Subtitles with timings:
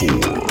[0.00, 0.49] four.